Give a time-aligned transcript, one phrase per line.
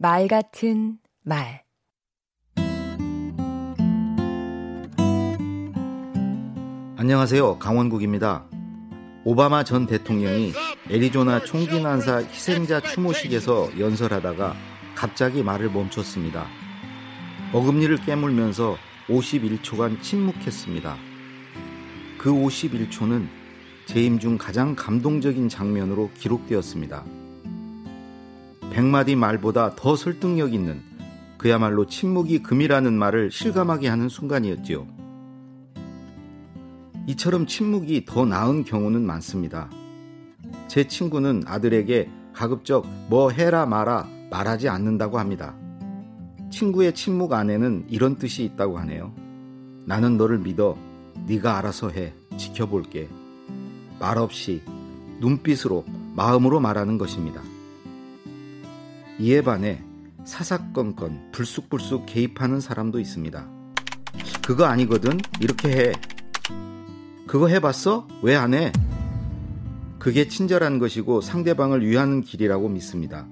[0.00, 1.64] 말 같은 말
[6.96, 7.58] 안녕하세요.
[7.58, 8.46] 강원국입니다.
[9.24, 10.52] 오바마 전 대통령이
[10.88, 14.54] 애리조나 총기 난사 희생자 추모식에서 연설하다가
[14.94, 16.46] 갑자기 말을 멈췄습니다.
[17.52, 18.76] 어금니를 깨물면서
[19.08, 20.96] 51초간 침묵했습니다.
[22.18, 23.26] 그 51초는
[23.86, 27.04] 재임 중 가장 감동적인 장면으로 기록되었습니다.
[28.78, 30.80] 백마디 말보다 더 설득력 있는
[31.36, 34.86] 그야말로 침묵이 금이라는 말을 실감하게 하는 순간이었지요.
[37.08, 39.68] 이처럼 침묵이 더 나은 경우는 많습니다.
[40.68, 45.56] 제 친구는 아들에게 가급적 뭐 해라 마라 말하지 않는다고 합니다.
[46.52, 49.12] 친구의 침묵 안에는 이런 뜻이 있다고 하네요.
[49.86, 50.78] 나는 너를 믿어.
[51.26, 52.12] 네가 알아서 해.
[52.36, 53.08] 지켜볼게.
[53.98, 54.62] 말없이
[55.18, 55.84] 눈빛으로
[56.14, 57.42] 마음으로 말하는 것입니다.
[59.18, 59.82] 이에 반해
[60.24, 63.48] 사사건건 불쑥불쑥 개입하는 사람도 있습니다.
[64.46, 65.18] 그거 아니거든?
[65.40, 65.92] 이렇게 해.
[67.26, 68.06] 그거 해봤어?
[68.22, 68.72] 왜 안 해?
[69.98, 73.26] 그게 친절한 것이고 상대방을 위하는 길이라고 믿습니다.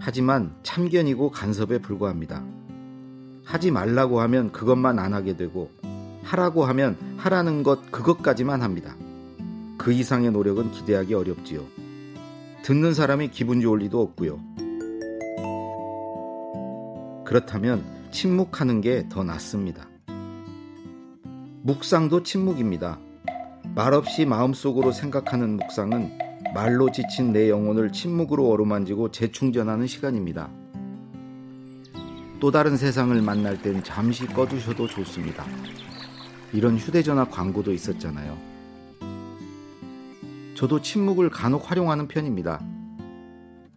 [0.00, 2.42] 하지만 참견이고 간섭에 불과합니다.
[3.44, 5.70] 하지 말라고 하면 그것만 안 하게 되고
[6.22, 8.96] 하라고 하면 하라는 것 그것까지만 합니다.
[9.76, 11.81] 그 이상의 노력은 기대하기 어렵지요.
[12.64, 14.38] 듣는 사람이 기분 좋을 리도 없고요.
[17.24, 19.88] 그렇다면 침묵하는 게 더 낫습니다.
[21.62, 22.98] 묵상도 침묵입니다.
[23.74, 26.18] 말없이 마음속으로 생각하는 묵상은
[26.54, 30.50] 말로 지친 내 영혼을 침묵으로 어루만지고 재충전하는 시간입니다.
[32.40, 35.44] 또 다른 세상을 만날 땐 잠시 꺼두셔도 좋습니다.
[36.52, 38.51] 이런 휴대전화 광고도 있었잖아요.
[40.62, 42.64] 저도 침묵을 간혹 활용하는 편입니다.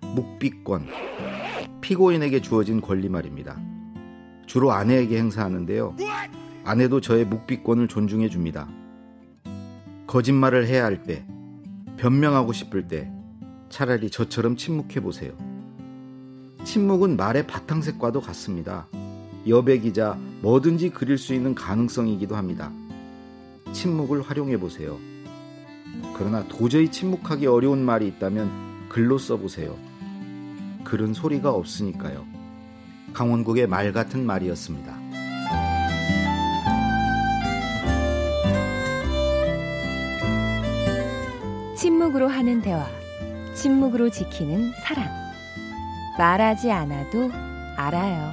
[0.01, 0.85] 묵비권.
[1.81, 3.59] 피고인에게 주어진 권리 말입니다.
[4.45, 5.95] 주로 아내에게 행사하는데요.
[6.63, 8.69] 아내도 저의 묵비권을 존중해 줍니다.
[10.05, 11.25] 거짓말을 해야 할 때,
[11.97, 13.11] 변명하고 싶을 때
[13.69, 15.33] 차라리 저처럼 침묵해 보세요.
[16.65, 18.87] 침묵은 말의 바탕색과도 같습니다.
[19.47, 22.71] 여백이자 뭐든지 그릴 수 있는 가능성이기도 합니다.
[23.73, 24.99] 침묵을 활용해 보세요.
[26.17, 29.77] 그러나 도저히 침묵하기 어려운 말이 있다면 글로 써보세요.
[30.85, 32.25] 글은 소리가 없으니까요.
[33.13, 34.95] 강원국의 말 같은 말이었습니다.
[41.75, 42.85] 침묵으로 하는 대화,
[43.53, 45.09] 침묵으로 지키는 사랑.
[46.17, 47.29] 말하지 않아도
[47.75, 48.31] 알아요.